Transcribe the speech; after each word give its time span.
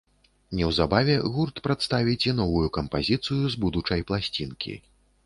Неўзабаве 0.59 1.17
гурт 1.35 1.61
прадставіць 1.67 2.27
і 2.31 2.33
новую 2.39 2.67
кампазіцыю 2.79 3.43
з 3.57 3.63
будучай 3.67 4.05
пласцінкі. 4.09 4.73